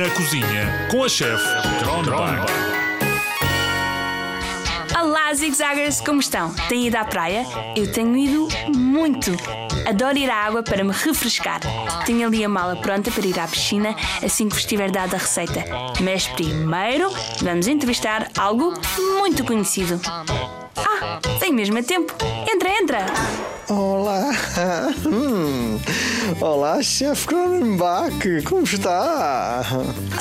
Na 0.00 0.08
cozinha 0.12 0.88
com 0.90 1.04
a 1.04 1.08
chefe 1.10 1.44
Tronbach. 1.78 2.50
Olá, 4.98 5.34
zigzaggers, 5.34 6.00
como 6.00 6.20
estão? 6.20 6.54
Têm 6.70 6.86
ido 6.86 6.96
à 6.96 7.04
praia? 7.04 7.44
Eu 7.76 7.92
tenho 7.92 8.16
ido 8.16 8.48
muito. 8.74 9.30
Adoro 9.86 10.16
ir 10.16 10.30
à 10.30 10.36
água 10.36 10.62
para 10.62 10.82
me 10.82 10.90
refrescar. 10.90 11.60
Tenho 12.06 12.26
ali 12.26 12.42
a 12.42 12.48
mala 12.48 12.76
pronta 12.76 13.10
para 13.10 13.26
ir 13.26 13.38
à 13.38 13.46
piscina 13.46 13.94
assim 14.24 14.48
que 14.48 14.54
vos 14.54 14.64
tiver 14.64 14.90
dado 14.90 15.16
a 15.16 15.18
receita. 15.18 15.62
Mas 16.02 16.26
primeiro 16.28 17.12
vamos 17.42 17.66
entrevistar 17.66 18.26
algo 18.38 18.72
muito 19.18 19.44
conhecido. 19.44 20.00
Ah, 20.06 21.20
tem 21.38 21.52
mesmo 21.52 21.78
a 21.78 21.82
tempo. 21.82 22.14
Entra, 22.50 22.70
entra! 22.70 23.04
Olá! 23.68 24.30
Hum. 25.04 25.78
Olá, 26.40 26.82
chefe 26.82 27.26
Cronenbach, 27.26 28.42
como 28.48 28.62
está? 28.64 29.62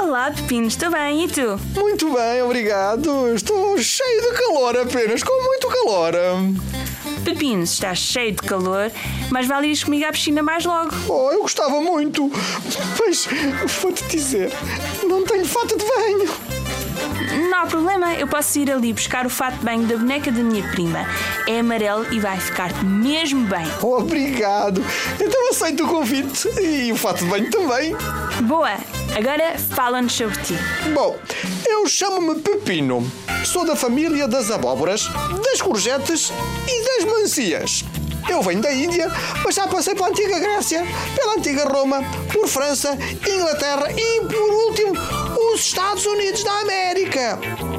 Olá, 0.00 0.30
Pepino, 0.30 0.66
estou 0.66 0.90
bem, 0.90 1.24
e 1.24 1.28
tu? 1.28 1.60
Muito 1.78 2.10
bem, 2.14 2.40
obrigado. 2.42 3.34
Estou 3.34 3.76
cheio 3.76 4.22
de 4.22 4.38
calor 4.38 4.78
apenas, 4.78 5.22
com 5.22 5.44
muito 5.44 5.68
calor. 5.68 6.12
Pepino, 7.22 7.66
se 7.66 7.74
estás 7.74 7.98
cheio 7.98 8.32
de 8.32 8.38
calor, 8.38 8.90
mas 9.30 9.46
vale 9.46 9.66
ires 9.66 9.84
comigo 9.84 10.06
à 10.06 10.12
piscina 10.12 10.42
mais 10.42 10.64
logo. 10.64 10.90
Oh, 11.06 11.30
eu 11.32 11.42
gostava 11.42 11.80
muito. 11.82 12.30
Mas 12.98 13.28
vou-te 13.82 14.02
dizer, 14.04 14.50
não 15.06 15.22
tenho 15.22 15.44
fato 15.44 15.76
de 15.76 15.84
banho. 15.84 16.45
Há 17.66 17.68
problema, 17.68 18.14
eu 18.14 18.28
posso 18.28 18.60
ir 18.60 18.70
ali 18.70 18.92
buscar 18.92 19.26
o 19.26 19.28
fato 19.28 19.58
de 19.58 19.64
banho 19.64 19.88
da 19.88 19.96
boneca 19.96 20.30
da 20.30 20.40
minha 20.40 20.62
prima. 20.70 21.04
É 21.48 21.58
amarelo 21.58 22.06
e 22.14 22.20
vai 22.20 22.38
ficar 22.38 22.72
mesmo 22.84 23.44
bem. 23.48 23.66
Obrigado. 23.82 24.80
Então 25.20 25.50
aceito 25.50 25.84
o 25.84 25.88
convite 25.88 26.48
e 26.60 26.92
o 26.92 26.96
fato 26.96 27.24
de 27.24 27.28
banho 27.28 27.50
também. 27.50 27.96
Boa! 28.42 28.70
Agora 29.18 29.58
fala-nos 29.58 30.12
sobre 30.12 30.36
ti. 30.44 30.54
Bom, 30.94 31.18
eu 31.66 31.88
chamo-me 31.88 32.40
Pepino. 32.40 33.04
Sou 33.44 33.66
da 33.66 33.74
família 33.74 34.28
das 34.28 34.48
abóboras, 34.48 35.10
das 35.44 35.60
courgettes 35.60 36.32
e 36.68 36.84
das 36.84 37.12
mancias. 37.12 37.84
Eu 38.28 38.42
venho 38.42 38.60
da 38.60 38.72
Índia, 38.72 39.10
mas 39.44 39.56
já 39.56 39.66
passei 39.66 39.94
pela 39.96 40.08
antiga 40.08 40.38
Grécia, 40.38 40.84
pela 41.16 41.34
antiga 41.34 41.64
Roma, 41.64 42.00
por 42.32 42.46
França, 42.46 42.96
Inglaterra 43.28 43.88
e, 43.90 44.20
por 44.20 44.50
último, 44.68 44.94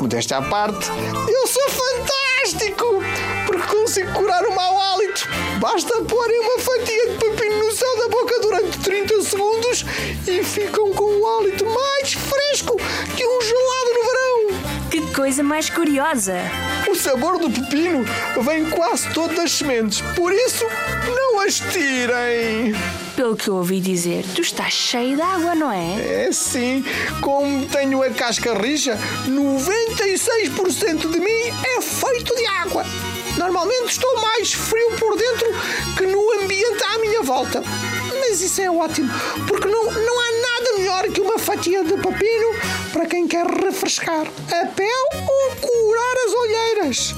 Modéstia 0.00 0.38
à 0.38 0.42
parte, 0.42 0.88
eu 1.28 1.46
sou 1.46 1.62
fantástico, 1.68 3.02
porque 3.46 3.66
consigo 3.66 4.10
curar 4.14 4.42
o 4.46 4.54
mau 4.54 4.80
hálito. 4.80 5.28
Basta 5.60 6.02
porem 6.02 6.40
uma 6.40 6.58
fatia 6.58 7.06
de 7.10 7.18
pepino 7.18 7.58
no 7.58 7.70
céu 7.70 7.98
da 7.98 8.08
boca 8.08 8.40
durante 8.40 8.78
30 8.78 9.22
segundos 9.22 9.84
e 10.26 10.42
ficam 10.42 10.90
com 10.94 11.04
o 11.04 11.26
hálito 11.26 11.66
mais 11.66 12.14
fresco 12.14 12.76
que 13.14 13.26
um 13.26 13.40
gelado 13.42 13.90
no 13.94 14.04
verão. 14.06 14.88
Que 14.90 15.14
coisa 15.14 15.42
mais 15.42 15.68
curiosa! 15.68 16.38
O 16.88 16.94
sabor 16.94 17.38
do 17.38 17.50
pepino 17.50 18.02
vem 18.40 18.70
quase 18.70 19.06
todo 19.12 19.34
das 19.34 19.52
sementes, 19.52 20.00
por 20.16 20.32
isso 20.32 20.64
não 21.14 21.40
as 21.40 21.60
tirem. 21.60 22.74
Pelo 23.20 23.36
que 23.36 23.48
eu 23.48 23.56
ouvi 23.56 23.80
dizer, 23.80 24.24
tu 24.34 24.40
estás 24.40 24.72
cheio 24.72 25.14
de 25.14 25.20
água, 25.20 25.54
não 25.54 25.70
é? 25.70 26.24
É 26.24 26.32
sim, 26.32 26.82
como 27.20 27.66
tenho 27.66 28.02
a 28.02 28.08
casca 28.08 28.54
rija, 28.54 28.98
96% 29.28 31.06
de 31.06 31.20
mim 31.20 31.54
é 31.76 31.82
feito 31.82 32.34
de 32.34 32.46
água. 32.46 32.82
Normalmente 33.36 33.90
estou 33.90 34.22
mais 34.22 34.54
frio 34.54 34.92
por 34.98 35.18
dentro 35.18 35.48
que 35.98 36.06
no 36.06 36.42
ambiente 36.42 36.82
à 36.82 36.98
minha 36.98 37.22
volta. 37.22 37.62
Mas 38.20 38.40
isso 38.40 38.62
é 38.62 38.70
ótimo, 38.70 39.10
porque 39.46 39.68
não, 39.68 39.84
não 39.84 40.20
há 40.20 40.32
nada 40.40 40.78
melhor 40.78 41.02
que 41.12 41.20
uma 41.20 41.38
fatia 41.38 41.84
de 41.84 41.98
pepino 41.98 42.54
para 42.90 43.04
quem 43.04 43.28
quer 43.28 43.44
refrescar 43.44 44.26
a 44.26 44.66
pele 44.68 45.26
ou 45.28 45.56
curar 45.56 46.16
as 46.24 46.32
olheiras. 46.32 47.14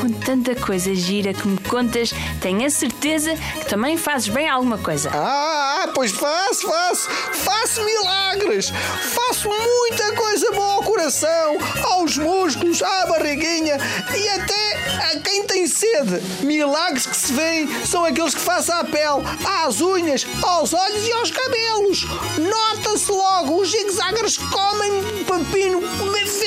Com 0.00 0.08
tanta 0.12 0.54
coisa 0.56 0.94
gira 0.94 1.32
que 1.32 1.46
me 1.46 1.56
contas, 1.58 2.12
tenho 2.40 2.66
a 2.66 2.70
certeza 2.70 3.34
que 3.34 3.66
também 3.66 3.96
fazes 3.96 4.28
bem 4.28 4.48
alguma 4.48 4.76
coisa. 4.76 5.10
Ah, 5.12 5.88
pois 5.94 6.10
faço, 6.10 6.68
faço, 6.68 7.08
faço 7.32 7.84
milagres, 7.84 8.72
faço 9.14 9.48
muita 9.48 10.12
coisa 10.12 10.50
boa 10.52 10.74
ao 10.74 10.82
coração, 10.82 11.56
aos 11.92 12.18
músculos, 12.18 12.82
à 12.82 13.06
barriguinha 13.06 13.78
e 14.16 14.28
até 14.28 14.74
a 15.12 15.20
quem 15.20 15.44
tem 15.44 15.66
sede. 15.66 16.20
Milagres 16.42 17.06
que 17.06 17.16
se 17.16 17.32
veem 17.32 17.68
são 17.86 18.04
aqueles 18.04 18.34
que 18.34 18.40
faço 18.40 18.72
à 18.72 18.84
pele, 18.84 19.22
às 19.64 19.80
unhas, 19.80 20.26
aos 20.42 20.74
olhos 20.74 21.06
e 21.06 21.12
aos 21.12 21.30
cabelos. 21.30 22.04
Nota-se 22.38 23.10
logo, 23.10 23.60
os 23.60 23.70
zigzaggers 23.70 24.38
comem 24.38 25.02
pepino, 25.24 25.80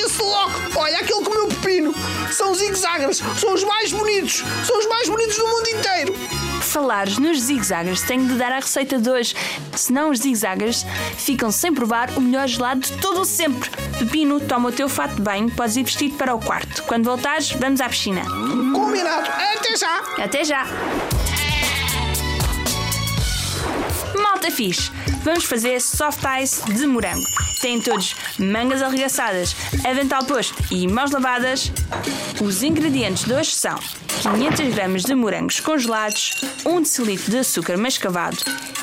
vê-se 0.08 0.22
logo. 0.22 0.52
Olha, 0.76 0.98
aquele 0.98 1.24
zigzaggers, 2.68 3.22
são 3.38 3.54
os 3.54 3.64
mais 3.64 3.92
bonitos, 3.92 4.44
são 4.66 4.78
os 4.78 4.86
mais 4.86 5.08
bonitos 5.08 5.36
do 5.36 5.48
mundo 5.48 5.68
inteiro. 5.68 6.14
Falares 6.60 7.16
nos 7.18 7.40
zigzaggers, 7.40 8.02
tenho 8.02 8.26
de 8.26 8.34
dar 8.34 8.52
a 8.52 8.56
receita 8.56 8.98
de 8.98 9.08
hoje. 9.08 9.34
Senão 9.74 10.10
os 10.10 10.18
zigzaggers 10.18 10.84
ficam 11.16 11.50
sem 11.50 11.72
provar 11.72 12.10
o 12.16 12.20
melhor 12.20 12.46
gelado 12.46 12.80
de 12.80 12.92
todo 12.98 13.22
o 13.22 13.24
sempre. 13.24 13.70
Pepino, 13.98 14.40
toma 14.40 14.68
o 14.68 14.72
teu 14.72 14.88
fato 14.88 15.14
de 15.14 15.22
banho, 15.22 15.50
podes 15.50 15.76
ir 15.76 15.84
vestido 15.84 16.16
para 16.16 16.34
o 16.34 16.40
quarto. 16.40 16.82
Quando 16.82 17.04
voltares, 17.04 17.50
vamos 17.52 17.80
à 17.80 17.88
piscina. 17.88 18.22
Combinado, 18.74 19.28
até 19.30 19.76
já. 19.76 20.02
Até 20.18 20.44
já! 20.44 20.66
Malta 24.48 24.50
fixe, 24.50 24.90
vamos 25.22 25.44
fazer 25.44 25.80
soft 25.80 26.20
ice 26.42 26.62
de 26.72 26.86
morango. 26.86 27.24
Têm 27.60 27.80
todos 27.80 28.14
mangas 28.38 28.80
arregaçadas, 28.80 29.54
avental 29.84 30.24
posto 30.24 30.54
e 30.70 30.88
mãos 30.88 31.10
lavadas. 31.10 31.70
Os 32.40 32.62
ingredientes 32.62 33.24
de 33.24 33.34
hoje 33.34 33.50
são 33.50 33.78
500 34.22 34.74
gramas 34.74 35.02
de 35.02 35.14
morangos 35.14 35.60
congelados, 35.60 36.40
1 36.64 36.80
decilitro 36.80 37.30
de 37.30 37.38
açúcar 37.38 37.76
mascavado, 37.76 38.38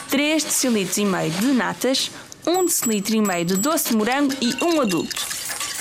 3 0.10 0.44
decilitros 0.44 0.98
e 0.98 1.06
meio 1.06 1.32
de 1.32 1.48
natas, 1.48 2.12
1 2.46 2.66
decilitro 2.66 3.16
e 3.16 3.22
meio 3.22 3.46
de 3.46 3.56
doce 3.56 3.90
de 3.90 3.96
morango 3.96 4.34
e 4.40 4.64
um 4.64 4.82
adulto. 4.82 5.35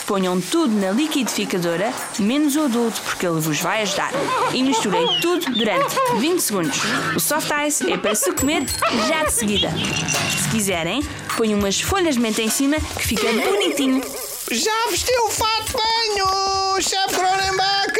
Ponham 0.07 0.39
tudo 0.41 0.75
na 0.75 0.91
liquidificadora, 0.91 1.93
menos 2.19 2.57
o 2.57 2.63
adulto, 2.63 3.01
porque 3.03 3.27
ele 3.27 3.41
vos 3.41 3.61
vai 3.61 3.83
ajudar. 3.83 4.11
E 4.53 4.63
misturem 4.63 5.07
tudo 5.21 5.51
durante 5.53 5.95
20 6.19 6.41
segundos. 6.41 6.79
O 7.17 7.21
soft 7.21 7.51
ice 7.67 7.91
é 7.91 7.97
para 7.97 8.15
se 8.15 8.31
comer 8.33 8.65
já 9.09 9.25
de 9.25 9.33
seguida. 9.33 9.71
Se 9.71 10.49
quiserem, 10.51 11.03
ponham 11.37 11.59
umas 11.59 11.81
folhas 11.81 12.17
de 12.17 12.21
menta 12.21 12.43
em 12.43 12.51
cima, 12.51 12.77
que 12.79 13.07
fica 13.07 13.27
bonitinho. 13.33 14.03
Já 14.51 14.91
vestiu 14.91 15.25
o 15.25 15.31
fato 15.31 15.65
de 15.65 15.73
banho, 15.73 16.83
chefe 16.83 17.15
Cronenbach? 17.15 17.95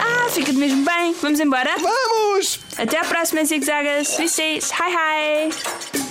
Ah, 0.00 0.30
fica 0.30 0.52
mesmo 0.54 0.82
bem. 0.84 1.14
Vamos 1.20 1.40
embora? 1.40 1.74
Vamos! 1.78 2.58
Até 2.78 2.98
à 2.98 3.04
próxima, 3.04 3.44
zigzagas. 3.44 4.08
Safe. 4.08 4.60
Hi, 4.72 5.50
hi. 5.52 6.07